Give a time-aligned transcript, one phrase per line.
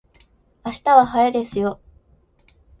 [0.65, 1.79] 明日は晴れですよ